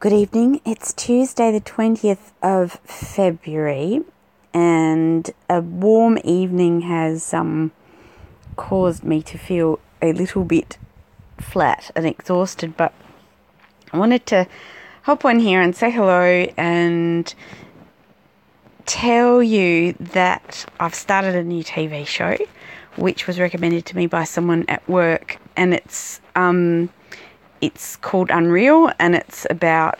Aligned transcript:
Good 0.00 0.12
evening. 0.12 0.60
It's 0.64 0.92
Tuesday, 0.92 1.50
the 1.50 1.60
20th 1.60 2.30
of 2.40 2.74
February, 2.84 4.02
and 4.54 5.28
a 5.50 5.60
warm 5.60 6.18
evening 6.22 6.82
has 6.82 7.34
um, 7.34 7.72
caused 8.54 9.02
me 9.02 9.22
to 9.22 9.36
feel 9.36 9.80
a 10.00 10.12
little 10.12 10.44
bit 10.44 10.78
flat 11.40 11.90
and 11.96 12.06
exhausted. 12.06 12.76
But 12.76 12.94
I 13.92 13.98
wanted 13.98 14.24
to 14.26 14.46
hop 15.02 15.24
on 15.24 15.40
here 15.40 15.60
and 15.60 15.74
say 15.74 15.90
hello 15.90 16.46
and 16.56 17.34
tell 18.86 19.42
you 19.42 19.94
that 19.94 20.64
I've 20.78 20.94
started 20.94 21.34
a 21.34 21.42
new 21.42 21.64
TV 21.64 22.06
show, 22.06 22.36
which 22.94 23.26
was 23.26 23.40
recommended 23.40 23.84
to 23.86 23.96
me 23.96 24.06
by 24.06 24.22
someone 24.22 24.64
at 24.68 24.88
work, 24.88 25.38
and 25.56 25.74
it's 25.74 26.20
um, 26.36 26.88
it's 27.60 27.96
called 27.96 28.30
Unreal, 28.30 28.90
and 28.98 29.14
it's 29.14 29.46
about 29.50 29.98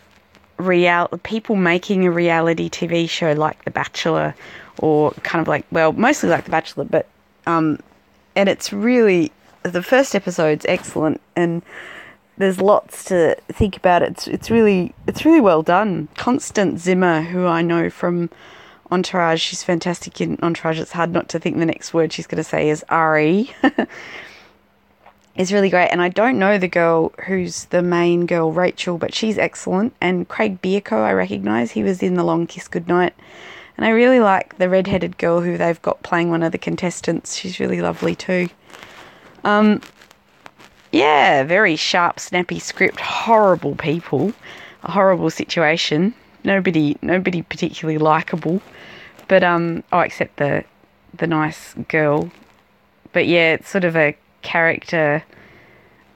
real 0.57 1.07
people 1.23 1.55
making 1.55 2.05
a 2.05 2.11
reality 2.11 2.69
TV 2.69 3.09
show 3.09 3.33
like 3.33 3.63
The 3.65 3.71
Bachelor, 3.71 4.35
or 4.79 5.11
kind 5.23 5.41
of 5.41 5.47
like 5.47 5.65
well, 5.71 5.93
mostly 5.93 6.29
like 6.29 6.45
The 6.45 6.51
Bachelor, 6.51 6.85
but 6.85 7.07
um, 7.45 7.79
and 8.35 8.49
it's 8.49 8.71
really 8.71 9.31
the 9.63 9.83
first 9.83 10.15
episode's 10.15 10.65
excellent, 10.67 11.21
and 11.35 11.61
there's 12.37 12.59
lots 12.61 13.03
to 13.05 13.35
think 13.49 13.77
about. 13.77 14.01
It's 14.01 14.27
it's 14.27 14.49
really 14.49 14.93
it's 15.07 15.25
really 15.25 15.41
well 15.41 15.61
done. 15.61 16.07
Constance 16.17 16.81
Zimmer, 16.81 17.21
who 17.21 17.45
I 17.45 17.61
know 17.61 17.89
from 17.89 18.29
Entourage, 18.91 19.41
she's 19.41 19.63
fantastic 19.63 20.19
in 20.21 20.39
Entourage. 20.41 20.79
It's 20.79 20.93
hard 20.93 21.11
not 21.11 21.29
to 21.29 21.39
think 21.39 21.57
the 21.57 21.65
next 21.65 21.93
word 21.93 22.11
she's 22.11 22.27
going 22.27 22.37
to 22.37 22.43
say 22.43 22.69
is 22.69 22.83
Ari. 22.89 23.53
is 25.39 25.53
really 25.53 25.69
great. 25.69 25.87
And 25.87 26.01
I 26.01 26.09
don't 26.09 26.37
know 26.37 26.57
the 26.57 26.67
girl 26.67 27.13
who's 27.25 27.65
the 27.65 27.81
main 27.81 28.25
girl, 28.25 28.51
Rachel, 28.51 28.97
but 28.97 29.13
she's 29.13 29.37
excellent. 29.37 29.95
And 30.01 30.27
Craig 30.27 30.61
Bierko, 30.61 31.01
I 31.01 31.13
recognise. 31.13 31.71
He 31.71 31.81
was 31.81 32.03
in 32.03 32.15
The 32.15 32.25
Long 32.25 32.45
Kiss 32.45 32.67
Goodnight. 32.67 33.13
And 33.77 33.85
I 33.85 33.91
really 33.91 34.19
like 34.19 34.57
the 34.57 34.67
red-headed 34.67 35.17
girl 35.17 35.39
who 35.39 35.57
they've 35.57 35.81
got 35.81 36.03
playing 36.03 36.29
one 36.29 36.43
of 36.43 36.51
the 36.51 36.57
contestants. 36.57 37.37
She's 37.37 37.57
really 37.57 37.79
lovely 37.79 38.15
too. 38.15 38.49
Um, 39.45 39.81
yeah, 40.91 41.43
very 41.43 41.77
sharp, 41.77 42.19
snappy 42.19 42.59
script. 42.59 42.99
Horrible 42.99 43.75
people, 43.75 44.33
a 44.83 44.91
horrible 44.91 45.29
situation. 45.29 46.13
Nobody, 46.43 46.97
nobody 47.01 47.43
particularly 47.43 47.97
likable. 47.97 48.61
But 49.29 49.45
um, 49.45 49.85
oh, 49.93 49.99
except 50.01 50.35
the 50.35 50.65
the 51.13 51.27
nice 51.27 51.75
girl. 51.87 52.29
But 53.13 53.25
yeah, 53.25 53.53
it's 53.53 53.69
sort 53.69 53.85
of 53.85 53.95
a 53.95 54.17
character, 54.41 55.23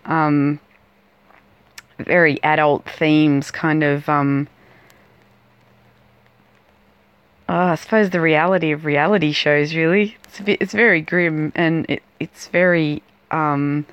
um, 0.05 0.59
very 1.99 2.41
adult 2.43 2.85
themes, 2.89 3.51
kind 3.51 3.83
of. 3.83 4.07
Um, 4.09 4.47
oh, 7.49 7.55
I 7.55 7.75
suppose 7.75 8.09
the 8.09 8.21
reality 8.21 8.71
of 8.71 8.85
reality 8.85 9.31
shows. 9.31 9.75
Really, 9.75 10.17
it's 10.25 10.39
bit, 10.41 10.61
it's 10.61 10.73
very 10.73 11.01
grim 11.01 11.51
and 11.55 11.85
it 11.89 12.03
it's 12.19 12.47
very. 12.47 13.03
Um, 13.31 13.85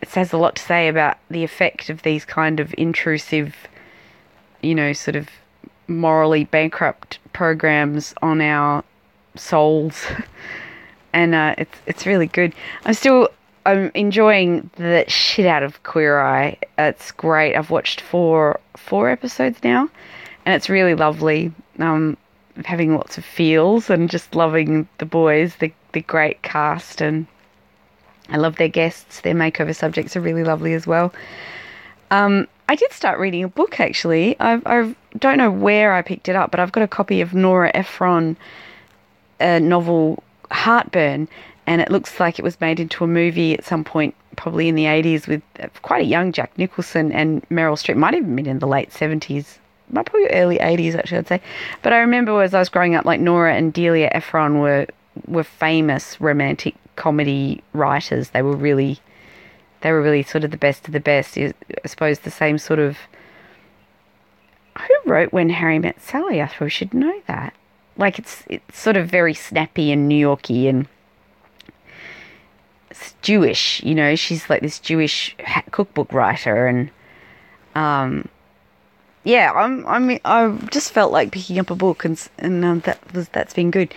it 0.00 0.10
has 0.10 0.32
a 0.32 0.38
lot 0.38 0.56
to 0.56 0.62
say 0.62 0.88
about 0.88 1.18
the 1.28 1.42
effect 1.42 1.90
of 1.90 2.02
these 2.02 2.24
kind 2.24 2.60
of 2.60 2.72
intrusive, 2.78 3.54
you 4.62 4.74
know, 4.74 4.92
sort 4.92 5.16
of 5.16 5.28
morally 5.88 6.44
bankrupt 6.44 7.18
programs 7.32 8.14
on 8.22 8.40
our 8.40 8.84
souls. 9.34 10.06
and 11.12 11.34
uh, 11.34 11.54
it's 11.58 11.78
it's 11.86 12.06
really 12.06 12.26
good. 12.26 12.54
I'm 12.84 12.94
still 12.94 13.28
I'm 13.68 13.90
enjoying 13.94 14.70
the 14.76 15.04
shit 15.08 15.44
out 15.44 15.62
of 15.62 15.82
Queer 15.82 16.20
Eye. 16.20 16.56
It's 16.78 17.12
great. 17.12 17.54
I've 17.54 17.68
watched 17.68 18.00
four 18.00 18.60
four 18.78 19.10
episodes 19.10 19.62
now, 19.62 19.90
and 20.46 20.54
it's 20.54 20.70
really 20.70 20.94
lovely. 20.94 21.52
Um, 21.78 22.16
having 22.64 22.94
lots 22.94 23.18
of 23.18 23.26
feels 23.26 23.90
and 23.90 24.08
just 24.08 24.34
loving 24.34 24.88
the 24.96 25.04
boys, 25.04 25.56
the 25.56 25.70
the 25.92 26.00
great 26.00 26.40
cast, 26.40 27.02
and 27.02 27.26
I 28.30 28.38
love 28.38 28.56
their 28.56 28.68
guests. 28.68 29.20
Their 29.20 29.34
makeover 29.34 29.76
subjects 29.76 30.16
are 30.16 30.22
really 30.22 30.44
lovely 30.44 30.72
as 30.72 30.86
well. 30.86 31.12
Um, 32.10 32.48
I 32.70 32.74
did 32.74 32.90
start 32.92 33.18
reading 33.18 33.44
a 33.44 33.48
book 33.48 33.80
actually. 33.80 34.34
I 34.40 34.62
I 34.64 34.94
don't 35.18 35.36
know 35.36 35.50
where 35.50 35.92
I 35.92 36.00
picked 36.00 36.30
it 36.30 36.36
up, 36.36 36.50
but 36.50 36.58
I've 36.58 36.72
got 36.72 36.84
a 36.84 36.88
copy 36.88 37.20
of 37.20 37.34
Nora 37.34 37.70
Ephron, 37.74 38.38
a 39.40 39.60
novel 39.60 40.22
Heartburn, 40.50 41.28
and 41.68 41.82
it 41.82 41.90
looks 41.90 42.18
like 42.18 42.38
it 42.38 42.42
was 42.42 42.58
made 42.62 42.80
into 42.80 43.04
a 43.04 43.06
movie 43.06 43.52
at 43.52 43.62
some 43.62 43.84
point, 43.84 44.14
probably 44.36 44.68
in 44.68 44.74
the 44.74 44.86
80s, 44.86 45.28
with 45.28 45.42
uh, 45.60 45.68
quite 45.82 46.00
a 46.00 46.06
young 46.06 46.32
Jack 46.32 46.56
Nicholson 46.56 47.12
and 47.12 47.46
Meryl 47.50 47.74
Streep. 47.74 47.94
Might 47.94 48.14
have 48.14 48.34
been 48.34 48.46
in 48.46 48.58
the 48.58 48.66
late 48.66 48.88
70s, 48.88 49.58
might 49.90 50.06
probably 50.06 50.30
early 50.30 50.56
80s, 50.56 50.94
actually, 50.94 51.18
I'd 51.18 51.28
say. 51.28 51.42
But 51.82 51.92
I 51.92 51.98
remember 51.98 52.42
as 52.42 52.54
I 52.54 52.58
was 52.58 52.70
growing 52.70 52.94
up, 52.94 53.04
like 53.04 53.20
Nora 53.20 53.54
and 53.54 53.70
Delia 53.70 54.08
Ephron 54.12 54.60
were 54.60 54.86
were 55.26 55.44
famous 55.44 56.18
romantic 56.22 56.74
comedy 56.96 57.62
writers. 57.74 58.30
They 58.30 58.40
were 58.40 58.56
really, 58.56 59.00
they 59.82 59.92
were 59.92 60.00
really 60.00 60.22
sort 60.22 60.44
of 60.44 60.50
the 60.50 60.56
best 60.56 60.86
of 60.86 60.94
the 60.94 61.00
best. 61.00 61.36
I 61.36 61.52
suppose 61.84 62.20
the 62.20 62.30
same 62.30 62.56
sort 62.56 62.78
of. 62.78 62.96
Who 64.78 65.10
wrote 65.10 65.34
When 65.34 65.50
Harry 65.50 65.78
Met 65.78 66.00
Sally? 66.00 66.40
I 66.40 66.46
thought 66.46 66.60
we 66.62 66.70
should 66.70 66.94
know 66.94 67.20
that. 67.26 67.52
Like 67.98 68.18
it's 68.18 68.44
it's 68.48 68.78
sort 68.78 68.96
of 68.96 69.06
very 69.06 69.34
snappy 69.34 69.92
and 69.92 70.08
New 70.08 70.16
Yorky 70.16 70.66
and 70.66 70.88
Jewish, 73.22 73.82
you 73.82 73.94
know, 73.94 74.16
she's 74.16 74.48
like 74.48 74.62
this 74.62 74.78
Jewish 74.78 75.36
cookbook 75.70 76.12
writer, 76.12 76.66
and 76.66 76.90
um, 77.74 78.28
yeah, 79.24 79.52
I'm, 79.52 79.86
I 79.86 79.98
mean, 79.98 80.20
I 80.24 80.56
just 80.70 80.92
felt 80.92 81.12
like 81.12 81.32
picking 81.32 81.58
up 81.58 81.70
a 81.70 81.74
book, 81.74 82.04
and 82.04 82.28
and 82.38 82.64
um, 82.64 82.80
that 82.80 82.98
was 83.12 83.28
that's 83.30 83.54
been 83.54 83.70
good. 83.70 83.92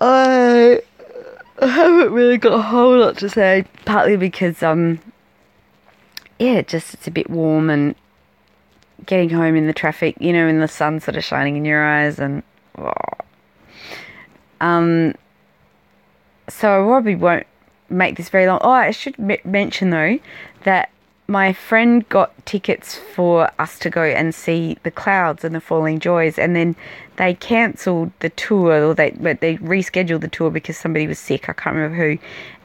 I 0.00 0.80
haven't 1.60 2.12
really 2.12 2.38
got 2.38 2.52
a 2.54 2.62
whole 2.62 2.96
lot 2.98 3.18
to 3.18 3.28
say, 3.28 3.64
partly 3.84 4.16
because 4.16 4.62
um, 4.62 5.00
yeah, 6.38 6.62
just 6.62 6.94
it's 6.94 7.06
a 7.06 7.10
bit 7.10 7.28
warm 7.28 7.68
and 7.68 7.94
getting 9.06 9.30
home 9.30 9.56
in 9.56 9.66
the 9.66 9.72
traffic, 9.72 10.16
you 10.20 10.32
know, 10.32 10.46
in 10.46 10.60
the 10.60 10.68
sun 10.68 11.00
sort 11.00 11.16
of 11.16 11.24
shining 11.24 11.56
in 11.56 11.64
your 11.64 11.84
eyes, 11.84 12.18
and 12.18 12.42
oh. 12.78 12.92
um, 14.60 15.14
so 16.48 16.82
I 16.82 16.86
probably 16.86 17.16
won't 17.16 17.46
make 17.90 18.16
this 18.16 18.28
very 18.28 18.46
long. 18.46 18.58
Oh, 18.62 18.70
I 18.70 18.90
should 18.90 19.18
m- 19.18 19.38
mention 19.44 19.90
though 19.90 20.18
that 20.64 20.90
my 21.26 21.52
friend 21.52 22.08
got 22.08 22.32
tickets 22.46 22.96
for 22.96 23.50
us 23.58 23.78
to 23.80 23.90
go 23.90 24.02
and 24.02 24.34
see 24.34 24.78
the 24.82 24.90
clouds 24.90 25.44
and 25.44 25.54
the 25.54 25.60
falling 25.60 26.00
joys, 26.00 26.38
and 26.38 26.56
then 26.56 26.74
they 27.16 27.34
cancelled 27.34 28.10
the 28.20 28.30
tour, 28.30 28.88
or 28.88 28.94
they 28.94 29.10
but 29.10 29.40
they 29.40 29.56
rescheduled 29.56 30.22
the 30.22 30.28
tour 30.28 30.50
because 30.50 30.76
somebody 30.76 31.06
was 31.06 31.18
sick. 31.18 31.48
I 31.48 31.52
can't 31.52 31.76
remember 31.76 31.96
who. 31.96 32.18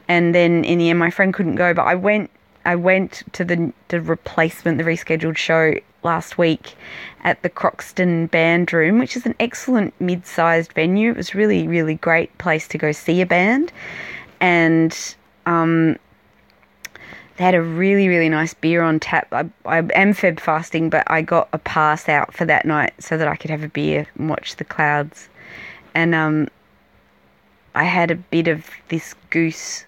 And 0.07 0.33
then 0.33 0.63
in 0.63 0.77
the 0.79 0.89
end, 0.89 0.99
my 0.99 1.09
friend 1.09 1.33
couldn't 1.33 1.55
go, 1.55 1.73
but 1.73 1.83
I 1.83 1.95
went. 1.95 2.29
I 2.65 2.75
went 2.75 3.23
to 3.33 3.43
the 3.43 3.73
the 3.89 3.99
replacement, 3.99 4.77
the 4.77 4.85
rescheduled 4.85 5.35
show 5.35 5.75
last 6.03 6.37
week 6.37 6.75
at 7.23 7.41
the 7.43 7.49
Croxton 7.49 8.27
Band 8.27 8.71
Room, 8.71 8.99
which 8.99 9.15
is 9.17 9.25
an 9.25 9.35
excellent 9.39 9.93
mid-sized 9.99 10.73
venue. 10.73 11.11
It 11.11 11.17
was 11.17 11.35
really, 11.35 11.67
really 11.67 11.95
great 11.95 12.37
place 12.37 12.67
to 12.69 12.77
go 12.77 12.91
see 12.91 13.21
a 13.21 13.25
band 13.25 13.71
and 14.43 15.15
um, 15.45 15.95
they 17.37 17.45
had 17.45 17.55
a 17.55 17.61
really 17.61 18.09
really 18.09 18.29
nice 18.29 18.53
beer 18.53 18.83
on 18.83 18.99
tap. 18.99 19.27
I, 19.31 19.49
I 19.65 19.77
am 19.77 20.13
feb 20.13 20.39
fasting, 20.39 20.89
but 20.89 21.09
I 21.09 21.21
got 21.21 21.47
a 21.53 21.57
pass 21.57 22.09
out 22.09 22.33
for 22.33 22.45
that 22.45 22.65
night 22.65 22.93
so 22.99 23.17
that 23.17 23.27
I 23.27 23.37
could 23.37 23.49
have 23.49 23.63
a 23.63 23.69
beer 23.69 24.05
and 24.17 24.29
watch 24.29 24.57
the 24.57 24.65
clouds. 24.65 25.29
And 25.95 26.13
um, 26.13 26.49
I 27.73 27.85
had 27.85 28.11
a 28.11 28.15
bit 28.15 28.49
of 28.49 28.67
this 28.89 29.15
goose 29.29 29.85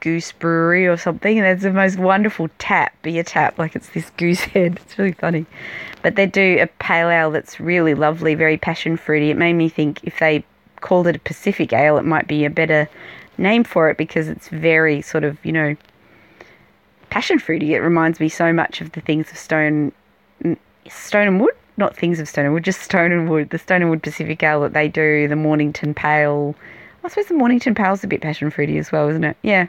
goose 0.00 0.32
brewery 0.32 0.86
or 0.86 0.96
something. 0.96 1.38
And 1.38 1.46
it's 1.46 1.62
the 1.62 1.72
most 1.72 1.98
wonderful 1.98 2.48
tap, 2.58 2.94
beer 3.02 3.22
tap, 3.22 3.58
like 3.58 3.74
it's 3.74 3.88
this 3.90 4.10
goose 4.18 4.40
head. 4.52 4.78
It's 4.84 4.98
really 4.98 5.12
funny. 5.12 5.46
But 6.02 6.16
they 6.16 6.26
do 6.26 6.58
a 6.60 6.66
pale 6.66 7.08
ale 7.08 7.30
that's 7.30 7.60
really 7.60 7.94
lovely, 7.94 8.34
very 8.34 8.58
passion 8.58 8.98
fruity. 8.98 9.30
It 9.30 9.38
made 9.38 9.54
me 9.54 9.70
think 9.70 10.00
if 10.02 10.18
they 10.18 10.44
called 10.80 11.06
it 11.06 11.16
a 11.16 11.20
Pacific 11.20 11.72
ale, 11.72 11.96
it 11.96 12.04
might 12.04 12.26
be 12.26 12.44
a 12.44 12.50
better 12.50 12.88
name 13.40 13.64
for 13.64 13.90
it 13.90 13.96
because 13.96 14.28
it's 14.28 14.48
very 14.48 15.02
sort 15.02 15.24
of, 15.24 15.44
you 15.44 15.52
know, 15.52 15.76
passion 17.10 17.38
fruity. 17.38 17.74
It 17.74 17.78
reminds 17.78 18.20
me 18.20 18.28
so 18.28 18.52
much 18.52 18.80
of 18.80 18.92
the 18.92 19.00
things 19.00 19.30
of 19.30 19.38
Stone, 19.38 19.92
Stone 20.88 21.26
and 21.26 21.40
Wood, 21.40 21.54
not 21.76 21.96
things 21.96 22.20
of 22.20 22.28
Stone 22.28 22.46
and 22.46 22.54
Wood, 22.54 22.64
just 22.64 22.80
Stone 22.82 23.12
and 23.12 23.28
Wood. 23.28 23.50
The 23.50 23.58
Stone 23.58 23.82
and 23.82 23.90
Wood 23.90 24.02
Pacific 24.02 24.42
Ale 24.42 24.60
that 24.60 24.72
they 24.72 24.88
do, 24.88 25.26
the 25.26 25.36
Mornington 25.36 25.94
Pale. 25.94 26.54
I 27.02 27.08
suppose 27.08 27.26
the 27.26 27.34
Mornington 27.34 27.74
Pale 27.74 27.94
is 27.94 28.04
a 28.04 28.06
bit 28.06 28.20
passion 28.20 28.50
fruity 28.50 28.78
as 28.78 28.92
well, 28.92 29.08
isn't 29.08 29.24
it? 29.24 29.36
Yeah, 29.42 29.66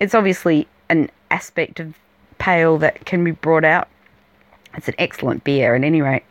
it's 0.00 0.14
obviously 0.14 0.66
an 0.88 1.10
aspect 1.30 1.78
of 1.78 1.94
pale 2.38 2.78
that 2.78 3.06
can 3.06 3.22
be 3.22 3.30
brought 3.30 3.64
out. 3.64 3.88
It's 4.74 4.88
an 4.88 4.94
excellent 4.98 5.44
beer, 5.44 5.74
at 5.74 5.84
any 5.84 6.02
rate. 6.02 6.24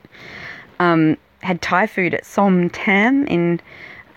Um, 0.80 1.18
had 1.42 1.62
Thai 1.62 1.88
food 1.88 2.14
at 2.14 2.26
Som 2.26 2.70
Tam 2.70 3.26
in 3.28 3.62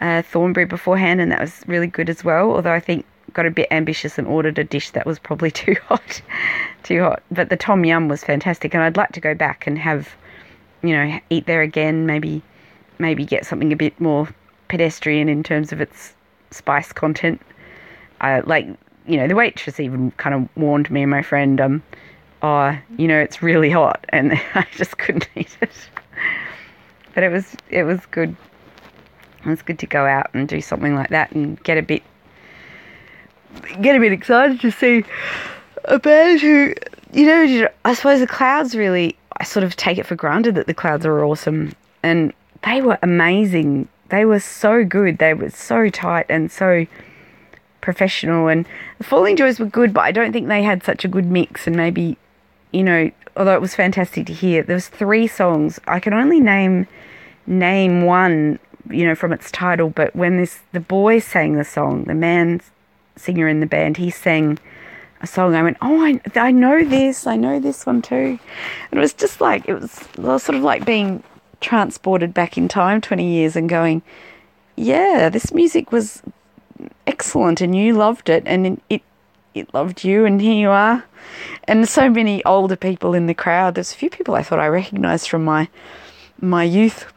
uh, 0.02 0.20
Thornbury 0.22 0.66
beforehand, 0.66 1.20
and 1.20 1.30
that 1.30 1.40
was 1.40 1.62
really 1.66 1.86
good 1.86 2.10
as 2.10 2.24
well. 2.24 2.50
Although 2.52 2.72
I 2.72 2.80
think 2.80 3.06
got 3.32 3.46
a 3.46 3.50
bit 3.50 3.68
ambitious 3.70 4.18
and 4.18 4.26
ordered 4.26 4.58
a 4.58 4.64
dish 4.64 4.90
that 4.90 5.06
was 5.06 5.18
probably 5.18 5.50
too 5.62 5.76
hot, 5.86 6.20
too 6.82 7.00
hot. 7.02 7.22
But 7.30 7.48
the 7.48 7.56
tom 7.56 7.84
yum 7.84 8.08
was 8.08 8.24
fantastic, 8.24 8.74
and 8.74 8.82
I'd 8.82 8.96
like 8.96 9.12
to 9.12 9.20
go 9.20 9.34
back 9.34 9.66
and 9.66 9.78
have, 9.78 10.10
you 10.82 10.90
know, 10.90 11.20
eat 11.30 11.46
there 11.46 11.62
again. 11.62 12.04
Maybe, 12.04 12.42
maybe 12.98 13.24
get 13.24 13.46
something 13.46 13.72
a 13.72 13.76
bit 13.76 13.98
more 14.00 14.28
pedestrian 14.68 15.28
in 15.28 15.42
terms 15.42 15.72
of 15.72 15.80
its 15.80 16.14
spice 16.50 16.92
content. 16.92 17.40
Uh, 18.20 18.42
like, 18.44 18.66
you 19.06 19.16
know, 19.16 19.28
the 19.28 19.36
waitress 19.36 19.78
even 19.78 20.10
kind 20.12 20.34
of 20.34 20.48
warned 20.56 20.90
me 20.90 21.02
and 21.02 21.10
my 21.10 21.22
friend, 21.22 21.60
um, 21.60 21.82
oh, 22.42 22.76
you 22.98 23.06
know, 23.06 23.18
it's 23.18 23.40
really 23.40 23.70
hot, 23.70 24.04
and 24.08 24.32
I 24.54 24.66
just 24.72 24.98
couldn't 24.98 25.28
eat 25.36 25.56
it. 25.60 25.70
But 27.14 27.22
it 27.22 27.30
was 27.30 27.54
it 27.70 27.84
was 27.84 28.04
good. 28.06 28.34
It 29.44 29.48
was 29.48 29.62
good 29.62 29.78
to 29.80 29.86
go 29.86 30.06
out 30.06 30.30
and 30.34 30.48
do 30.48 30.60
something 30.60 30.94
like 30.94 31.10
that 31.10 31.32
and 31.32 31.62
get 31.64 31.78
a 31.78 31.82
bit 31.82 32.02
get 33.80 33.96
a 33.96 34.00
bit 34.00 34.12
excited 34.12 34.60
to 34.60 34.70
see 34.70 35.04
a 35.84 35.98
band 35.98 36.40
who, 36.40 36.74
you 37.12 37.26
know, 37.26 37.68
I 37.84 37.94
suppose 37.94 38.20
the 38.20 38.26
clouds 38.26 38.74
really. 38.74 39.16
I 39.38 39.44
sort 39.44 39.64
of 39.64 39.74
take 39.76 39.98
it 39.98 40.06
for 40.06 40.14
granted 40.14 40.54
that 40.54 40.66
the 40.66 40.74
clouds 40.74 41.04
are 41.04 41.24
awesome, 41.24 41.72
and 42.02 42.32
they 42.64 42.80
were 42.80 42.98
amazing. 43.02 43.88
They 44.10 44.24
were 44.24 44.40
so 44.40 44.84
good. 44.84 45.18
They 45.18 45.34
were 45.34 45.50
so 45.50 45.88
tight 45.88 46.26
and 46.28 46.52
so 46.52 46.86
professional. 47.80 48.48
And 48.48 48.66
the 48.98 49.04
Falling 49.04 49.36
Joys 49.36 49.58
were 49.58 49.66
good, 49.66 49.92
but 49.92 50.02
I 50.02 50.12
don't 50.12 50.32
think 50.32 50.48
they 50.48 50.62
had 50.62 50.84
such 50.84 51.04
a 51.04 51.08
good 51.08 51.26
mix. 51.26 51.66
And 51.66 51.76
maybe, 51.76 52.16
you 52.72 52.84
know, 52.84 53.10
although 53.36 53.54
it 53.54 53.60
was 53.60 53.74
fantastic 53.74 54.26
to 54.26 54.32
hear, 54.32 54.62
there 54.62 54.76
was 54.76 54.88
three 54.88 55.26
songs. 55.26 55.80
I 55.86 55.98
can 55.98 56.12
only 56.12 56.40
name 56.40 56.86
name 57.46 58.02
one, 58.02 58.58
you 58.90 59.06
know, 59.06 59.14
from 59.14 59.32
its 59.32 59.50
title. 59.50 59.90
But 59.90 60.14
when 60.14 60.36
this 60.36 60.60
the 60.72 60.80
boy 60.80 61.18
sang 61.18 61.54
the 61.54 61.64
song, 61.64 62.04
the 62.04 62.14
man 62.14 62.60
singer 63.16 63.48
in 63.48 63.60
the 63.60 63.66
band, 63.66 63.96
he 63.96 64.10
sang 64.10 64.58
a 65.20 65.26
song. 65.26 65.54
I 65.54 65.62
went, 65.62 65.76
oh, 65.80 66.04
I, 66.04 66.20
I 66.34 66.50
know 66.50 66.84
this. 66.84 67.26
I 67.26 67.36
know 67.36 67.60
this 67.60 67.86
one 67.86 68.02
too. 68.02 68.38
And 68.90 68.98
it 68.98 69.00
was 69.00 69.14
just 69.14 69.40
like 69.40 69.68
it 69.68 69.74
was, 69.74 70.00
it 70.00 70.18
was 70.18 70.42
sort 70.42 70.56
of 70.56 70.62
like 70.62 70.84
being 70.84 71.22
transported 71.60 72.34
back 72.34 72.58
in 72.58 72.68
time 72.68 73.00
20 73.00 73.24
years 73.24 73.56
and 73.56 73.68
going, 73.68 74.02
yeah, 74.76 75.28
this 75.28 75.52
music 75.52 75.92
was 75.92 76.22
excellent 77.06 77.60
and 77.60 77.76
you 77.76 77.94
loved 77.94 78.28
it 78.28 78.42
and 78.46 78.80
it 78.90 79.02
it 79.54 79.72
loved 79.74 80.02
you 80.02 80.24
and 80.24 80.40
here 80.40 80.54
you 80.54 80.70
are. 80.70 81.04
And 81.64 81.86
so 81.88 82.08
many 82.08 82.44
older 82.44 82.74
people 82.74 83.14
in 83.14 83.26
the 83.26 83.34
crowd. 83.34 83.74
There's 83.74 83.92
a 83.92 83.96
few 83.96 84.08
people 84.10 84.34
I 84.34 84.42
thought 84.42 84.58
I 84.58 84.66
recognised 84.66 85.28
from 85.28 85.44
my 85.44 85.68
my 86.40 86.64
youth 86.64 87.12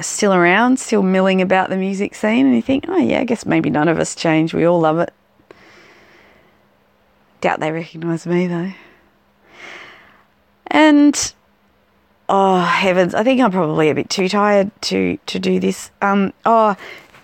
still 0.00 0.34
around, 0.34 0.78
still 0.78 1.02
milling 1.02 1.40
about 1.40 1.70
the 1.70 1.76
music 1.76 2.14
scene 2.14 2.46
and 2.46 2.54
you 2.54 2.62
think, 2.62 2.84
oh 2.88 2.96
yeah, 2.96 3.20
I 3.20 3.24
guess 3.24 3.46
maybe 3.46 3.70
none 3.70 3.88
of 3.88 3.98
us 3.98 4.14
change. 4.14 4.52
We 4.52 4.66
all 4.66 4.80
love 4.80 4.98
it. 4.98 5.12
Doubt 7.40 7.60
they 7.60 7.72
recognise 7.72 8.26
me 8.26 8.46
though. 8.46 8.72
And 10.68 11.34
oh 12.28 12.60
heavens, 12.60 13.14
I 13.14 13.22
think 13.22 13.40
I'm 13.40 13.52
probably 13.52 13.88
a 13.88 13.94
bit 13.94 14.10
too 14.10 14.28
tired 14.28 14.70
to 14.82 15.18
to 15.26 15.38
do 15.38 15.60
this. 15.60 15.90
Um 16.02 16.32
oh 16.44 16.76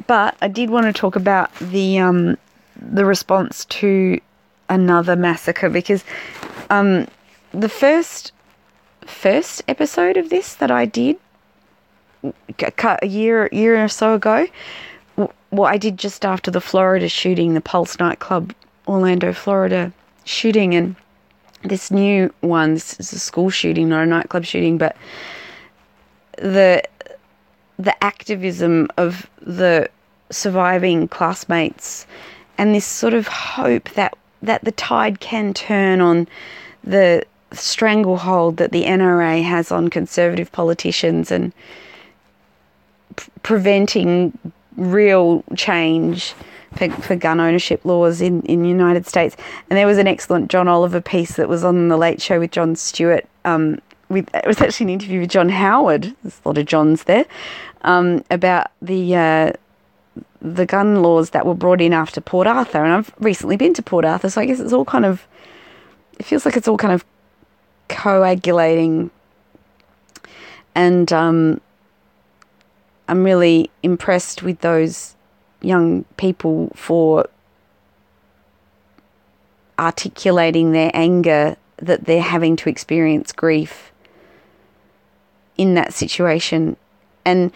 but 0.06 0.36
I 0.40 0.48
did 0.48 0.70
want 0.70 0.86
to 0.86 0.92
talk 0.92 1.16
about 1.16 1.54
the 1.56 1.98
um, 1.98 2.36
the 2.76 3.04
response 3.04 3.64
to 3.66 4.20
another 4.68 5.16
massacre 5.16 5.68
because 5.68 6.04
um, 6.70 7.06
the 7.52 7.68
first 7.68 8.32
first 9.06 9.62
episode 9.68 10.16
of 10.16 10.30
this 10.30 10.54
that 10.54 10.70
I 10.70 10.86
did 10.86 11.18
a 12.24 13.06
year 13.06 13.48
year 13.52 13.82
or 13.82 13.88
so 13.88 14.14
ago, 14.14 14.46
what 15.50 15.72
I 15.72 15.76
did 15.76 15.98
just 15.98 16.24
after 16.24 16.50
the 16.50 16.60
Florida 16.60 17.08
shooting, 17.08 17.54
the 17.54 17.60
Pulse 17.60 17.98
nightclub, 17.98 18.54
Orlando, 18.88 19.32
Florida 19.32 19.92
shooting, 20.24 20.74
and 20.74 20.96
this 21.62 21.90
new 21.90 22.32
one, 22.40 22.74
this 22.74 22.98
is 22.98 23.12
a 23.12 23.18
school 23.18 23.50
shooting, 23.50 23.88
not 23.88 24.04
a 24.04 24.06
nightclub 24.06 24.44
shooting, 24.44 24.78
but 24.78 24.96
the 26.38 26.82
the 27.78 28.04
activism 28.04 28.88
of 28.96 29.28
the 29.40 29.88
surviving 30.30 31.08
classmates 31.08 32.06
and 32.58 32.74
this 32.74 32.86
sort 32.86 33.14
of 33.14 33.26
hope 33.26 33.90
that 33.90 34.16
that 34.40 34.64
the 34.64 34.72
tide 34.72 35.20
can 35.20 35.52
turn 35.52 36.00
on 36.00 36.26
the 36.82 37.24
stranglehold 37.52 38.56
that 38.56 38.72
the 38.72 38.84
NRA 38.84 39.42
has 39.42 39.70
on 39.70 39.88
conservative 39.88 40.50
politicians 40.52 41.30
and 41.30 41.52
preventing 43.42 44.36
real 44.76 45.44
change 45.56 46.34
for, 46.76 46.90
for 46.90 47.16
gun 47.16 47.40
ownership 47.40 47.84
laws 47.84 48.20
in, 48.20 48.42
in 48.42 48.64
United 48.64 49.06
States. 49.06 49.36
And 49.68 49.76
there 49.76 49.86
was 49.86 49.98
an 49.98 50.06
excellent 50.06 50.50
John 50.50 50.68
Oliver 50.68 51.00
piece 51.00 51.36
that 51.36 51.48
was 51.48 51.64
on 51.64 51.88
the 51.88 51.96
Late 51.96 52.20
Show 52.22 52.40
with 52.40 52.50
Jon 52.50 52.76
Stewart. 52.76 53.26
Um, 53.44 53.80
with, 54.08 54.28
it 54.34 54.46
was 54.46 54.60
actually 54.60 54.84
an 54.84 54.90
interview 54.90 55.20
with 55.20 55.30
John 55.30 55.48
Howard. 55.48 56.14
There's 56.22 56.40
a 56.44 56.48
lot 56.48 56.58
of 56.58 56.66
Johns 56.66 57.04
there 57.04 57.26
um, 57.82 58.24
about 58.30 58.70
the 58.80 59.16
uh, 59.16 59.52
the 60.40 60.66
gun 60.66 61.02
laws 61.02 61.30
that 61.30 61.46
were 61.46 61.54
brought 61.54 61.80
in 61.80 61.92
after 61.92 62.20
Port 62.20 62.46
Arthur. 62.46 62.84
And 62.84 62.92
I've 62.92 63.12
recently 63.20 63.56
been 63.56 63.74
to 63.74 63.82
Port 63.82 64.04
Arthur, 64.04 64.28
so 64.28 64.40
I 64.40 64.46
guess 64.46 64.60
it's 64.60 64.72
all 64.72 64.84
kind 64.84 65.04
of 65.04 65.26
it 66.18 66.24
feels 66.24 66.44
like 66.44 66.56
it's 66.56 66.68
all 66.68 66.76
kind 66.76 66.92
of 66.92 67.04
coagulating, 67.88 69.10
and 70.74 71.12
um, 71.12 71.60
I'm 73.12 73.24
really 73.24 73.70
impressed 73.82 74.42
with 74.42 74.60
those 74.60 75.16
young 75.60 76.04
people 76.16 76.72
for 76.74 77.28
articulating 79.78 80.72
their 80.72 80.90
anger 80.94 81.56
that 81.76 82.06
they're 82.06 82.22
having 82.22 82.56
to 82.56 82.70
experience 82.70 83.30
grief 83.30 83.92
in 85.58 85.74
that 85.74 85.92
situation. 85.92 86.78
And, 87.26 87.52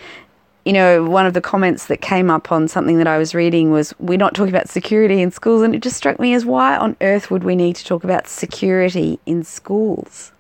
you 0.67 0.75
know, 0.75 1.05
one 1.05 1.25
of 1.25 1.33
the 1.33 1.41
comments 1.41 1.87
that 1.87 2.03
came 2.03 2.31
up 2.31 2.53
on 2.53 2.69
something 2.69 2.99
that 2.99 3.07
I 3.07 3.17
was 3.17 3.35
reading 3.35 3.71
was, 3.71 3.95
We're 3.99 4.19
not 4.19 4.35
talking 4.35 4.55
about 4.55 4.69
security 4.69 5.23
in 5.23 5.31
schools. 5.31 5.63
And 5.63 5.75
it 5.75 5.81
just 5.81 5.97
struck 5.97 6.21
me 6.21 6.35
as 6.35 6.45
why 6.45 6.77
on 6.77 6.99
earth 7.01 7.31
would 7.31 7.45
we 7.45 7.57
need 7.57 7.77
to 7.77 7.85
talk 7.87 8.05
about 8.05 8.29
security 8.29 9.19
in 9.25 9.43
schools? 9.43 10.33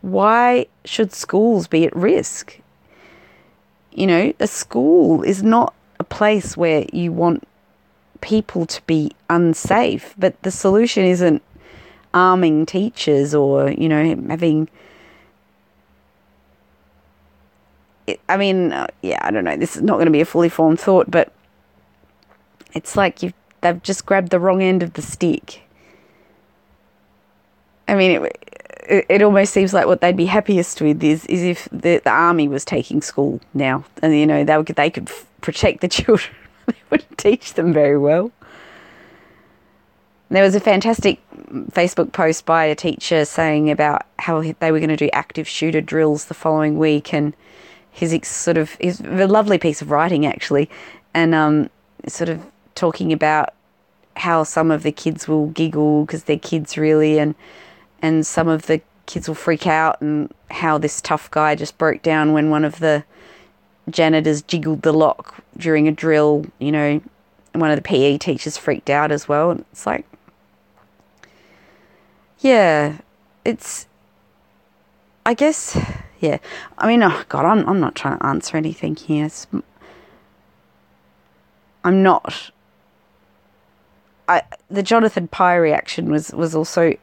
Why 0.00 0.66
should 0.84 1.12
schools 1.12 1.68
be 1.68 1.84
at 1.84 1.94
risk? 1.94 2.59
You 3.92 4.06
know, 4.06 4.32
a 4.38 4.46
school 4.46 5.22
is 5.22 5.42
not 5.42 5.74
a 5.98 6.04
place 6.04 6.56
where 6.56 6.86
you 6.92 7.12
want 7.12 7.46
people 8.20 8.66
to 8.66 8.82
be 8.82 9.12
unsafe, 9.28 10.14
but 10.18 10.40
the 10.42 10.50
solution 10.50 11.04
isn't 11.04 11.42
arming 12.14 12.66
teachers 12.66 13.34
or, 13.34 13.70
you 13.70 13.88
know, 13.88 14.16
having 14.28 14.68
I 18.28 18.36
mean, 18.36 18.72
uh, 18.72 18.86
yeah, 19.02 19.18
I 19.22 19.30
don't 19.30 19.44
know. 19.44 19.56
This 19.56 19.76
is 19.76 19.82
not 19.82 19.94
going 19.94 20.06
to 20.06 20.12
be 20.12 20.20
a 20.20 20.24
fully 20.24 20.48
formed 20.48 20.80
thought, 20.80 21.10
but 21.10 21.32
it's 22.72 22.96
like 22.96 23.22
you 23.22 23.32
they've 23.60 23.82
just 23.82 24.06
grabbed 24.06 24.30
the 24.30 24.40
wrong 24.40 24.62
end 24.62 24.82
of 24.82 24.94
the 24.94 25.02
stick. 25.02 25.62
I 27.90 27.96
mean, 27.96 28.24
it, 28.88 29.06
it, 29.08 29.22
almost 29.22 29.52
seems 29.52 29.74
like 29.74 29.86
what 29.86 30.00
they'd 30.00 30.16
be 30.16 30.26
happiest 30.26 30.80
with 30.80 31.02
is 31.02 31.26
is 31.26 31.42
if 31.42 31.68
the, 31.72 31.98
the 31.98 32.10
army 32.10 32.46
was 32.46 32.64
taking 32.64 33.02
school 33.02 33.40
now, 33.52 33.84
and 34.00 34.16
you 34.16 34.26
know 34.26 34.44
they 34.44 34.56
would, 34.56 34.66
they 34.68 34.90
could 34.90 35.10
protect 35.40 35.80
the 35.80 35.88
children. 35.98 36.32
they 36.66 36.76
wouldn't 36.88 37.18
teach 37.18 37.54
them 37.54 37.72
very 37.72 37.98
well. 37.98 38.30
There 40.28 40.44
was 40.44 40.54
a 40.54 40.60
fantastic 40.60 41.20
Facebook 41.72 42.12
post 42.12 42.46
by 42.46 42.64
a 42.64 42.76
teacher 42.76 43.24
saying 43.24 43.68
about 43.72 44.06
how 44.20 44.40
they 44.40 44.70
were 44.70 44.78
going 44.78 44.90
to 44.90 44.96
do 44.96 45.10
active 45.12 45.48
shooter 45.48 45.80
drills 45.80 46.26
the 46.26 46.34
following 46.34 46.78
week, 46.78 47.12
and 47.12 47.34
his 47.90 48.16
sort 48.22 48.56
of 48.56 48.74
his 48.74 49.00
a 49.00 49.26
lovely 49.26 49.58
piece 49.58 49.82
of 49.82 49.90
writing 49.90 50.26
actually, 50.26 50.70
and 51.12 51.34
um, 51.34 51.70
sort 52.06 52.28
of 52.28 52.40
talking 52.76 53.12
about 53.12 53.52
how 54.16 54.44
some 54.44 54.70
of 54.70 54.84
the 54.84 54.92
kids 54.92 55.26
will 55.26 55.46
giggle 55.48 56.04
because 56.04 56.24
they're 56.24 56.38
kids 56.38 56.78
really, 56.78 57.18
and 57.18 57.34
and 58.02 58.26
some 58.26 58.48
of 58.48 58.66
the 58.66 58.80
kids 59.06 59.28
will 59.28 59.34
freak 59.34 59.66
out, 59.66 60.00
and 60.00 60.32
how 60.50 60.78
this 60.78 61.00
tough 61.00 61.30
guy 61.30 61.54
just 61.54 61.78
broke 61.78 62.02
down 62.02 62.32
when 62.32 62.50
one 62.50 62.64
of 62.64 62.78
the 62.78 63.04
janitors 63.88 64.42
jiggled 64.42 64.82
the 64.82 64.92
lock 64.92 65.42
during 65.56 65.88
a 65.88 65.92
drill. 65.92 66.46
You 66.58 66.72
know, 66.72 67.00
one 67.52 67.70
of 67.70 67.76
the 67.76 67.82
PE 67.82 68.18
teachers 68.18 68.56
freaked 68.56 68.90
out 68.90 69.10
as 69.12 69.28
well, 69.28 69.50
and 69.50 69.64
it's 69.72 69.86
like, 69.86 70.06
yeah, 72.38 72.98
it's. 73.44 73.86
I 75.26 75.34
guess 75.34 75.76
yeah. 76.20 76.38
I 76.78 76.86
mean, 76.86 77.02
oh 77.02 77.24
God, 77.28 77.44
I'm 77.44 77.66
I'm 77.68 77.80
not 77.80 77.94
trying 77.94 78.18
to 78.18 78.26
answer 78.26 78.56
anything 78.56 78.94
here. 78.94 79.26
It's, 79.26 79.46
I'm 81.82 82.02
not. 82.02 82.50
I 84.28 84.42
the 84.70 84.82
Jonathan 84.82 85.28
Pie 85.28 85.56
reaction 85.56 86.10
was 86.10 86.30
was 86.32 86.54
also 86.54 86.94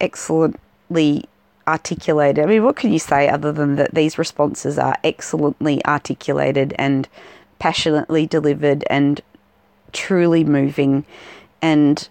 excellently 0.90 1.26
articulated. 1.68 2.44
I 2.44 2.48
mean, 2.48 2.64
what 2.64 2.76
can 2.76 2.94
you 2.94 3.00
say 3.00 3.28
other 3.28 3.52
than 3.52 3.76
that 3.76 3.94
these 3.94 4.18
responses 4.18 4.80
are 4.80 4.98
excellently 5.04 5.84
articulated 5.86 6.74
and 6.78 7.08
passionately 7.60 8.26
delivered 8.26 8.86
and 8.90 9.22
truly 9.92 10.44
moving 10.44 11.06
And 11.62 12.08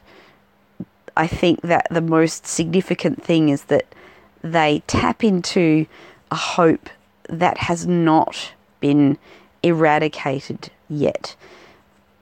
I 1.17 1.27
think 1.27 1.63
that 1.63 1.87
the 1.91 2.01
most 2.01 2.47
significant 2.47 3.23
thing 3.23 3.49
is 3.49 3.65
that 3.65 3.87
they 4.43 4.83
tap 4.87 5.25
into 5.25 5.87
a 6.31 6.37
hope 6.37 6.91
that 7.29 7.59
has 7.59 7.87
not 7.87 8.53
been 8.81 9.19
eradicated 9.63 10.71
yet. 10.89 11.37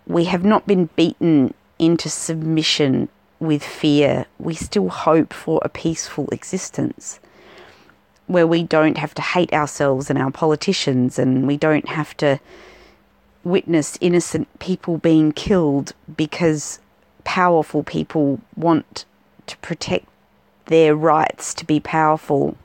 We 0.06 0.24
have 0.24 0.44
not 0.44 0.66
been 0.66 0.90
beaten 0.96 1.54
into 1.78 2.08
submission 2.08 3.08
with 3.46 3.62
fear. 3.62 4.26
We 4.38 4.54
still 4.54 4.88
hope 4.88 5.32
for 5.32 5.60
a 5.64 5.68
peaceful 5.68 6.28
existence 6.30 7.20
where 8.26 8.46
we 8.46 8.62
don't 8.62 8.96
have 8.96 9.14
to 9.14 9.22
hate 9.22 9.52
ourselves 9.52 10.08
and 10.08 10.18
our 10.18 10.30
politicians 10.30 11.18
and 11.18 11.46
we 11.46 11.56
don't 11.56 11.88
have 11.88 12.16
to 12.16 12.40
witness 13.42 13.98
innocent 14.00 14.48
people 14.58 14.96
being 14.96 15.30
killed 15.32 15.92
because 16.16 16.78
powerful 17.24 17.82
people 17.82 18.40
want 18.56 19.04
to 19.46 19.56
protect 19.58 20.06
their 20.66 20.96
rights 20.96 21.52
to 21.52 21.66
be 21.66 21.78
powerful 21.78 22.56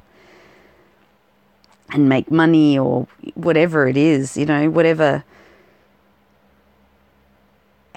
and 1.92 2.08
make 2.08 2.32
money 2.32 2.78
or 2.78 3.08
whatever 3.34 3.88
it 3.88 3.98
is, 3.98 4.38
you 4.38 4.46
know, 4.46 4.70
whatever 4.70 5.24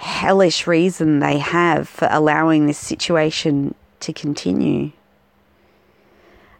hellish 0.02 0.66
reason 0.66 1.20
they 1.20 1.38
have 1.38 1.88
for 1.88 2.08
allowing 2.10 2.66
this 2.66 2.78
situation 2.78 3.72
to 4.00 4.12
continue. 4.12 4.90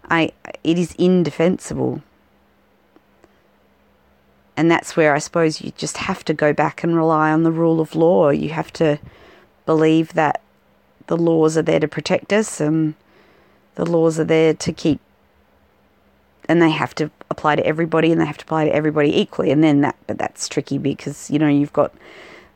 I 0.08 0.30
it 0.62 0.78
is 0.78 0.94
indefensible. 0.96 2.02
And 4.56 4.70
that's 4.70 4.96
where 4.96 5.14
I 5.14 5.18
suppose 5.18 5.60
you 5.60 5.72
just 5.76 5.96
have 5.96 6.24
to 6.26 6.34
go 6.34 6.52
back 6.52 6.84
and 6.84 6.94
rely 6.94 7.32
on 7.32 7.42
the 7.42 7.50
rule 7.50 7.80
of 7.80 7.96
law. 7.96 8.30
You 8.30 8.50
have 8.50 8.72
to 8.74 9.00
believe 9.66 10.12
that 10.12 10.40
the 11.08 11.16
laws 11.16 11.56
are 11.56 11.62
there 11.62 11.80
to 11.80 11.88
protect 11.88 12.32
us 12.32 12.60
and 12.60 12.94
the 13.74 13.84
laws 13.84 14.20
are 14.20 14.24
there 14.24 14.54
to 14.54 14.72
keep 14.72 15.00
and 16.48 16.60
they 16.60 16.70
have 16.70 16.94
to 16.94 17.10
apply 17.30 17.56
to 17.56 17.66
everybody 17.66 18.12
and 18.12 18.20
they 18.20 18.26
have 18.26 18.38
to 18.38 18.44
apply 18.44 18.66
to 18.66 18.74
everybody 18.74 19.18
equally 19.18 19.50
and 19.50 19.64
then 19.64 19.80
that 19.80 19.96
but 20.06 20.18
that's 20.18 20.48
tricky 20.48 20.78
because 20.78 21.30
you 21.30 21.38
know 21.38 21.48
you've 21.48 21.72
got 21.72 21.92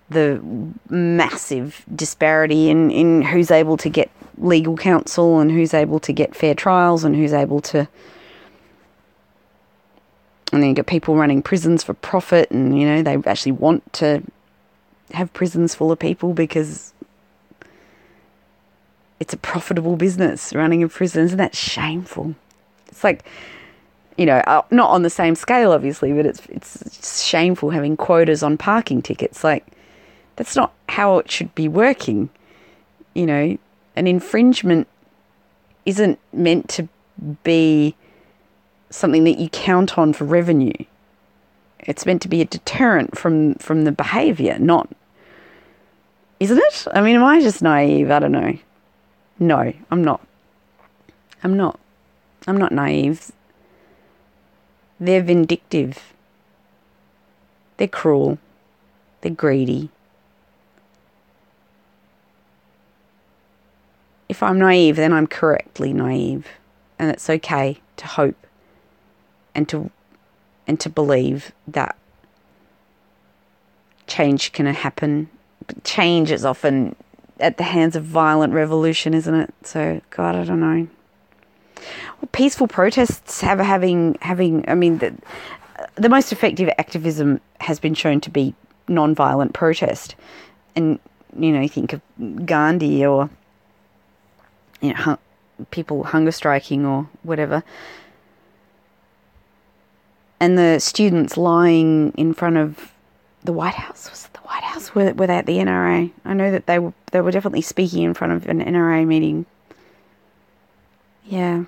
the 0.08 0.40
massive 0.88 1.84
disparity 1.94 2.70
in, 2.70 2.90
in 2.90 3.22
who's 3.22 3.50
able 3.50 3.76
to 3.76 3.88
get 3.88 4.10
legal 4.38 4.76
counsel 4.76 5.40
and 5.40 5.50
who's 5.50 5.74
able 5.74 5.98
to 6.00 6.12
get 6.12 6.34
fair 6.34 6.54
trials 6.54 7.04
and 7.04 7.16
who's 7.16 7.32
able 7.32 7.60
to 7.60 7.88
and 10.52 10.62
then 10.62 10.70
you 10.70 10.74
get 10.74 10.86
people 10.86 11.16
running 11.16 11.42
prisons 11.42 11.82
for 11.82 11.94
profit 11.94 12.50
and 12.50 12.78
you 12.78 12.86
know 12.86 13.02
they 13.02 13.16
actually 13.28 13.52
want 13.52 13.92
to 13.92 14.22
have 15.12 15.32
prisons 15.32 15.74
full 15.74 15.92
of 15.92 15.98
people 15.98 16.32
because 16.32 16.92
it's 19.20 19.32
a 19.32 19.36
profitable 19.36 19.96
business 19.96 20.54
running 20.54 20.82
a 20.82 20.88
prison. 20.88 21.24
Isn't 21.24 21.38
that 21.38 21.54
shameful? 21.54 22.34
It's 22.88 23.02
like 23.02 23.24
you 24.16 24.26
know 24.26 24.38
uh, 24.46 24.62
not 24.70 24.90
on 24.90 25.02
the 25.02 25.10
same 25.10 25.34
scale 25.34 25.72
obviously 25.72 26.12
but 26.12 26.24
it's 26.24 26.46
it's 26.46 27.22
shameful 27.22 27.70
having 27.70 27.96
quotas 27.96 28.42
on 28.42 28.56
parking 28.56 29.02
tickets. 29.02 29.42
Like 29.44 29.66
that's 30.36 30.56
not 30.56 30.72
how 30.88 31.18
it 31.18 31.30
should 31.30 31.54
be 31.54 31.68
working 31.68 32.28
you 33.14 33.26
know 33.26 33.56
an 33.96 34.06
infringement 34.06 34.86
isn't 35.86 36.18
meant 36.32 36.68
to 36.68 36.88
be 37.44 37.94
something 38.90 39.24
that 39.24 39.38
you 39.38 39.48
count 39.48 39.98
on 39.98 40.12
for 40.12 40.24
revenue. 40.24 40.72
It's 41.80 42.06
meant 42.06 42.22
to 42.22 42.28
be 42.28 42.40
a 42.40 42.44
deterrent 42.44 43.16
from 43.16 43.54
from 43.54 43.84
the 43.84 43.92
behavior, 43.92 44.58
not 44.58 44.88
isn't 46.38 46.58
it? 46.58 46.86
I 46.92 47.00
mean, 47.00 47.16
am 47.16 47.24
I 47.24 47.40
just 47.40 47.62
naive? 47.62 48.10
I 48.10 48.18
don't 48.18 48.32
know. 48.32 48.58
No, 49.38 49.72
I'm 49.90 50.04
not. 50.04 50.20
I'm 51.42 51.56
not. 51.56 51.80
I'm 52.46 52.58
not 52.58 52.72
naive. 52.72 53.32
They're 55.00 55.22
vindictive. 55.22 56.12
They're 57.78 57.88
cruel. 57.88 58.38
They're 59.20 59.32
greedy. 59.32 59.88
If 64.28 64.42
I'm 64.42 64.58
naive, 64.58 64.96
then 64.96 65.12
I'm 65.12 65.26
correctly 65.26 65.92
naive. 65.92 66.46
And 66.98 67.10
it's 67.10 67.28
okay 67.28 67.78
to 67.96 68.06
hope 68.06 68.46
and 69.54 69.68
to 69.68 69.90
and 70.66 70.80
to 70.80 70.88
believe 70.88 71.52
that 71.68 71.96
change 74.06 74.52
can 74.52 74.66
happen. 74.66 75.28
But 75.66 75.84
change 75.84 76.30
is 76.30 76.44
often 76.44 76.96
at 77.38 77.56
the 77.56 77.64
hands 77.64 77.96
of 77.96 78.04
violent 78.04 78.52
revolution, 78.52 79.14
isn't 79.14 79.34
it? 79.34 79.54
So 79.62 80.00
God, 80.10 80.34
I 80.34 80.44
don't 80.44 80.60
know. 80.60 80.88
Well, 82.20 82.28
peaceful 82.32 82.66
protests 82.66 83.40
have 83.42 83.58
having 83.58 84.16
having. 84.22 84.64
I 84.68 84.74
mean, 84.74 84.98
the, 84.98 85.14
the 85.96 86.08
most 86.08 86.32
effective 86.32 86.70
activism 86.78 87.40
has 87.60 87.78
been 87.78 87.94
shown 87.94 88.20
to 88.22 88.30
be 88.30 88.54
non-violent 88.88 89.52
protest, 89.52 90.14
and 90.74 90.98
you 91.38 91.52
know, 91.52 91.60
you 91.60 91.68
think 91.68 91.92
of 91.92 92.00
Gandhi 92.46 93.04
or 93.04 93.28
you 94.80 94.90
know, 94.90 94.96
hung, 94.96 95.18
people 95.70 96.04
hunger 96.04 96.32
striking 96.32 96.84
or 96.84 97.08
whatever. 97.22 97.62
And 100.38 100.58
the 100.58 100.78
students 100.80 101.36
lying 101.36 102.12
in 102.12 102.34
front 102.34 102.56
of 102.58 102.92
the 103.42 103.52
White 103.52 103.74
House 103.74 104.10
was 104.10 104.26
it 104.26 104.32
the 104.34 104.40
White 104.40 104.62
House? 104.62 104.94
Were, 104.94 105.12
were 105.14 105.26
they 105.26 105.38
at 105.38 105.46
the 105.46 105.58
NRA? 105.58 106.10
I 106.24 106.34
know 106.34 106.50
that 106.50 106.66
they 106.66 106.78
were 106.78 106.92
they 107.12 107.20
were 107.20 107.30
definitely 107.30 107.62
speaking 107.62 108.02
in 108.02 108.14
front 108.14 108.32
of 108.32 108.46
an 108.46 108.60
NRA 108.62 109.06
meeting. 109.06 109.46
Yeah. 111.24 111.64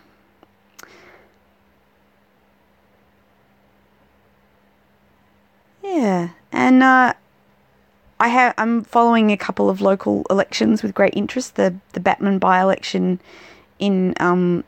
Yeah, 5.83 6.31
and 6.53 6.83
uh, 6.83 7.15
I 8.21 8.29
have 8.29 8.55
I'm 8.59 8.83
following 8.83 9.31
a 9.31 9.37
couple 9.37 9.71
of 9.71 9.81
local 9.81 10.27
elections 10.29 10.83
with 10.83 10.95
great 10.95 11.15
interest. 11.15 11.55
The 11.55 11.75
the 11.93 12.01
Batman 12.01 12.39
by 12.39 12.61
election 12.61 13.21
in 13.79 14.15
um, 14.19 14.65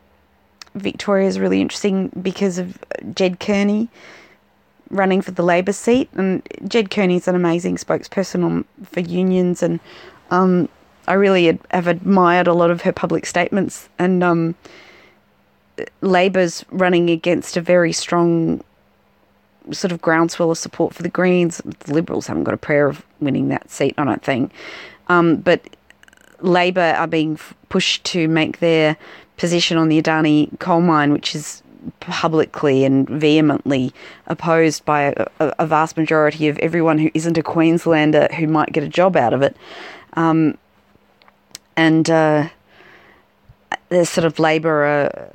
Victoria 0.75 1.27
is 1.27 1.39
really 1.39 1.61
interesting 1.61 2.09
because 2.21 2.57
of 2.57 2.77
Ged 3.13 3.39
Kearney 3.39 3.89
running 4.89 5.21
for 5.21 5.31
the 5.31 5.43
Labor 5.43 5.73
seat, 5.73 6.09
and 6.13 6.41
Ged 6.67 6.91
Kearney 6.91 7.15
is 7.15 7.27
an 7.27 7.35
amazing 7.35 7.77
spokesperson 7.77 8.43
on, 8.43 8.65
for 8.83 8.99
unions, 8.99 9.63
and 9.63 9.79
um, 10.29 10.69
I 11.07 11.13
really 11.13 11.49
ad- 11.49 11.59
have 11.71 11.87
admired 11.87 12.47
a 12.47 12.53
lot 12.53 12.69
of 12.69 12.81
her 12.81 12.91
public 12.91 13.25
statements. 13.25 13.89
And 13.97 14.23
um, 14.23 14.55
Labor's 16.01 16.65
running 16.71 17.09
against 17.09 17.57
a 17.57 17.61
very 17.61 17.93
strong 17.93 18.63
sort 19.71 19.91
of 19.91 20.01
groundswell 20.01 20.51
of 20.51 20.57
support 20.57 20.93
for 20.93 21.03
the 21.03 21.09
Greens. 21.09 21.61
The 21.79 21.93
Liberals 21.93 22.27
haven't 22.27 22.43
got 22.43 22.53
a 22.53 22.57
prayer 22.57 22.87
of 22.87 23.05
winning 23.19 23.49
that 23.49 23.69
seat, 23.69 23.93
I 23.97 24.03
don't 24.03 24.23
think. 24.23 24.51
Um, 25.07 25.37
but 25.37 25.61
Labor 26.41 26.95
are 26.97 27.07
being 27.07 27.39
pushed 27.69 28.03
to 28.05 28.27
make 28.27 28.59
their 28.59 28.97
position 29.37 29.77
on 29.77 29.89
the 29.89 30.01
Adani 30.01 30.57
coal 30.59 30.81
mine, 30.81 31.13
which 31.13 31.35
is 31.35 31.63
publicly 31.99 32.85
and 32.85 33.09
vehemently 33.09 33.91
opposed 34.27 34.85
by 34.85 35.13
a, 35.39 35.53
a, 35.57 35.65
vast 35.65 35.97
majority 35.97 36.47
of 36.47 36.57
everyone 36.59 36.99
who 36.99 37.09
isn't 37.15 37.37
a 37.39 37.43
Queenslander 37.43 38.27
who 38.35 38.47
might 38.47 38.71
get 38.71 38.83
a 38.83 38.87
job 38.87 39.15
out 39.15 39.33
of 39.33 39.41
it. 39.41 39.57
Um, 40.13 40.57
and 41.75 42.07
uh, 42.09 42.49
there's 43.89 44.09
sort 44.09 44.25
of 44.25 44.37
Labor. 44.37 45.33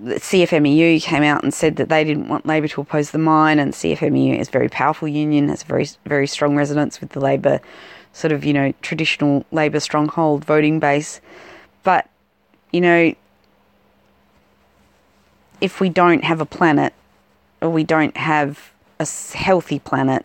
CFMEU 0.00 1.02
came 1.02 1.22
out 1.22 1.42
and 1.42 1.52
said 1.52 1.76
that 1.76 1.88
they 1.88 2.04
didn't 2.04 2.28
want 2.28 2.46
Labor 2.46 2.68
to 2.68 2.80
oppose 2.80 3.10
the 3.10 3.18
mine, 3.18 3.58
and 3.58 3.72
CFMEU 3.72 4.38
is 4.38 4.48
a 4.48 4.50
very 4.50 4.68
powerful 4.68 5.08
union, 5.08 5.48
has 5.48 5.62
a 5.62 5.66
very 5.66 5.88
very 6.06 6.26
strong 6.26 6.56
resonance 6.56 7.00
with 7.00 7.10
the 7.10 7.20
Labor 7.20 7.60
sort 8.12 8.32
of 8.32 8.44
you 8.44 8.52
know 8.52 8.72
traditional 8.82 9.44
Labor 9.50 9.80
stronghold 9.80 10.44
voting 10.44 10.78
base. 10.78 11.20
But 11.82 12.08
you 12.72 12.80
know, 12.80 13.14
if 15.60 15.80
we 15.80 15.88
don't 15.88 16.24
have 16.24 16.40
a 16.40 16.46
planet, 16.46 16.92
or 17.60 17.70
we 17.70 17.82
don't 17.84 18.16
have 18.16 18.72
a 19.00 19.06
healthy 19.34 19.80
planet, 19.80 20.24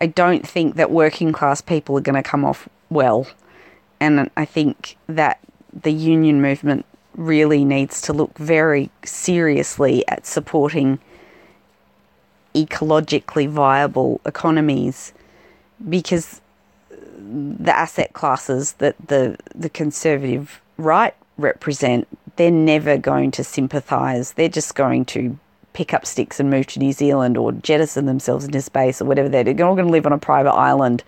I 0.00 0.06
don't 0.06 0.46
think 0.46 0.76
that 0.76 0.90
working 0.90 1.32
class 1.32 1.60
people 1.60 1.96
are 1.98 2.02
going 2.02 2.22
to 2.22 2.28
come 2.28 2.44
off 2.44 2.68
well. 2.90 3.26
And 3.98 4.30
I 4.36 4.44
think 4.44 4.96
that 5.08 5.40
the 5.72 5.92
union 5.92 6.42
movement 6.42 6.84
really 7.16 7.64
needs 7.64 8.00
to 8.02 8.12
look 8.12 8.36
very 8.38 8.90
seriously 9.04 10.06
at 10.08 10.26
supporting 10.26 10.98
ecologically 12.54 13.48
viable 13.48 14.20
economies 14.24 15.12
because 15.88 16.40
the 17.18 17.76
asset 17.76 18.12
classes 18.12 18.74
that 18.74 18.94
the 19.08 19.36
the 19.54 19.68
conservative 19.68 20.60
right 20.78 21.14
represent 21.38 22.06
they're 22.36 22.50
never 22.50 22.96
going 22.96 23.30
to 23.30 23.44
sympathize 23.44 24.32
they're 24.32 24.48
just 24.48 24.74
going 24.74 25.04
to 25.04 25.38
pick 25.76 25.92
up 25.92 26.06
sticks 26.06 26.40
and 26.40 26.48
move 26.48 26.66
to 26.66 26.78
New 26.78 26.90
Zealand 26.90 27.36
or 27.36 27.52
jettison 27.52 28.06
themselves 28.06 28.46
into 28.46 28.62
space 28.62 29.02
or 29.02 29.04
whatever. 29.04 29.28
They're, 29.28 29.44
they're 29.44 29.66
all 29.66 29.74
going 29.74 29.86
to 29.86 29.92
live 29.92 30.06
on 30.06 30.12
a 30.14 30.18
private 30.18 30.54
island 30.54 31.04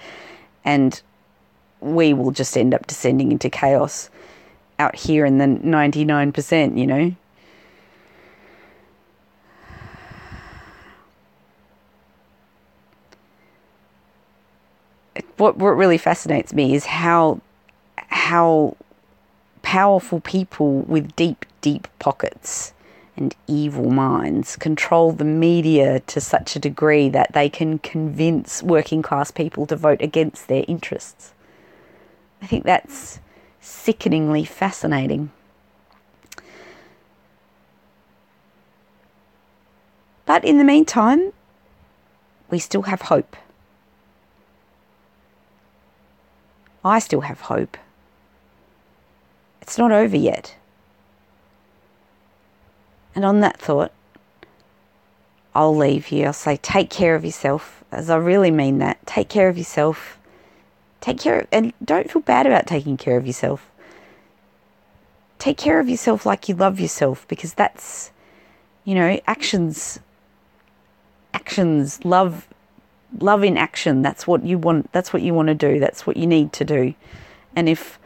and 0.63 1.01
we 1.81 2.13
will 2.13 2.33
just 2.33 2.55
end 2.55 2.75
up 2.75 2.87
descending 2.87 3.33
into 3.33 3.49
chaos 3.49 4.11
out 4.79 4.97
here 4.97 5.25
in 5.25 5.39
the 5.39 5.47
99%, 5.47 6.79
you 6.79 6.87
know? 6.87 7.15
What, 15.37 15.57
what 15.57 15.77
really 15.77 15.99
fascinates 15.99 16.53
me 16.53 16.75
is 16.75 16.87
how 16.87 17.41
how 18.09 18.77
powerful 19.63 20.21
people 20.21 20.81
with 20.83 21.15
deep, 21.15 21.45
deep 21.61 21.87
pockets 21.99 22.73
and 23.17 23.35
evil 23.47 23.91
minds 23.91 24.57
control 24.57 25.13
the 25.13 25.25
media 25.25 26.01
to 26.01 26.21
such 26.21 26.57
a 26.57 26.59
degree 26.59 27.09
that 27.09 27.33
they 27.33 27.49
can 27.49 27.79
convince 27.81 28.63
working 28.63 29.03
class 29.03 29.31
people 29.31 29.67
to 29.67 29.77
vote 29.77 30.01
against 30.01 30.49
their 30.49 30.65
interests. 30.67 31.35
I 32.41 32.47
think 32.47 32.65
that's 32.65 33.21
sickeningly 33.69 34.45
fascinating. 34.45 35.31
But 40.27 40.45
in 40.45 40.59
the 40.59 40.65
meantime, 40.65 41.33
we 42.51 42.59
still 42.59 42.83
have 42.83 43.03
hope. 43.03 43.37
I 46.85 46.99
still 46.99 47.23
have 47.23 47.43
hope. 47.43 47.77
It's 49.61 49.79
not 49.79 49.93
over 49.93 50.17
yet. 50.17 50.57
And 53.15 53.25
on 53.25 53.41
that 53.41 53.59
thought, 53.59 53.93
I'll 55.55 55.77
leave 55.77 56.11
you. 56.11 56.27
I'll 56.27 56.33
say, 56.33 56.57
take 56.57 56.89
care 56.89 57.15
of 57.15 57.25
yourself, 57.25 57.83
as 57.91 58.09
I 58.09 58.17
really 58.17 58.51
mean 58.51 58.79
that. 58.79 59.05
Take 59.07 59.29
care 59.29 59.49
of 59.49 59.59
yourself. 59.59 60.18
Take 61.01 61.19
care, 61.19 61.41
of, 61.41 61.47
and 61.53 61.73
don't 61.85 62.11
feel 62.11 62.23
bad 62.23 62.47
about 62.47 62.67
taking 62.67 62.97
care 62.97 63.17
of 63.17 63.27
yourself. 63.27 63.71
Take 65.39 65.57
care 65.57 65.79
of 65.79 65.89
yourself 65.89 66.27
like 66.27 66.49
you 66.49 66.55
love 66.55 66.81
yourself, 66.81 67.27
because 67.29 67.55
that's, 67.55 68.11
you 68.85 68.95
know, 68.95 69.21
actions. 69.27 70.01
Actions, 71.33 72.05
love, 72.05 72.49
love 73.21 73.45
in 73.45 73.57
action. 73.57 74.03
That's 74.03 74.27
what 74.27 74.45
you 74.45 74.59
want. 74.59 74.93
That's 74.93 75.13
what 75.13 75.23
you 75.23 75.35
want 75.35 75.49
to 75.49 75.55
do. 75.55 75.79
That's 75.79 76.07
what 76.07 76.17
you 76.17 76.27
need 76.27 76.53
to 76.55 76.65
do. 76.65 76.95
And 77.55 77.69
if 77.69 77.99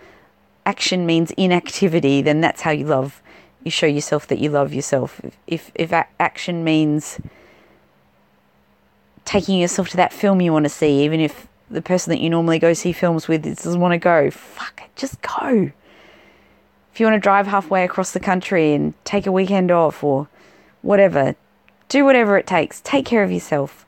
action 0.66 1.06
means 1.06 1.30
inactivity, 1.32 2.20
then 2.20 2.40
that's 2.40 2.60
how 2.60 2.70
you 2.70 2.84
love 2.84 3.22
you 3.64 3.70
show 3.70 3.86
yourself 3.86 4.26
that 4.28 4.38
you 4.38 4.50
love 4.50 4.74
yourself. 4.74 5.20
If 5.46 5.70
if 5.74 5.92
action 5.92 6.64
means 6.64 7.20
taking 9.24 9.60
yourself 9.60 9.88
to 9.90 9.96
that 9.96 10.12
film 10.12 10.40
you 10.40 10.52
want 10.52 10.64
to 10.64 10.68
see, 10.70 11.04
even 11.04 11.20
if 11.20 11.46
the 11.70 11.82
person 11.82 12.10
that 12.10 12.20
you 12.20 12.30
normally 12.30 12.58
go 12.58 12.72
see 12.72 12.92
films 12.92 13.28
with 13.28 13.42
doesn't 13.42 13.80
want 13.80 13.92
to 13.92 13.98
go, 13.98 14.30
fuck 14.30 14.82
it, 14.84 14.94
just 14.96 15.20
go. 15.22 15.72
If 16.92 17.00
you 17.00 17.06
want 17.06 17.16
to 17.16 17.20
drive 17.20 17.46
halfway 17.46 17.84
across 17.84 18.12
the 18.12 18.20
country 18.20 18.74
and 18.74 18.92
take 19.04 19.26
a 19.26 19.32
weekend 19.32 19.70
off 19.70 20.04
or 20.04 20.28
whatever, 20.82 21.34
do 21.88 22.04
whatever 22.04 22.36
it 22.36 22.46
takes. 22.46 22.80
Take 22.82 23.06
care 23.06 23.22
of 23.22 23.32
yourself, 23.32 23.86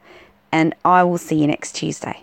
and 0.50 0.74
I 0.84 1.04
will 1.04 1.18
see 1.18 1.36
you 1.36 1.46
next 1.46 1.72
Tuesday. 1.72 2.22